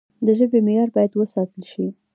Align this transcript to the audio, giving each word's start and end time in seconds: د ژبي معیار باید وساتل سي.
د 0.25 0.27
ژبي 0.37 0.59
معیار 0.65 0.89
باید 0.95 1.11
وساتل 1.15 1.63
سي. 1.71 1.85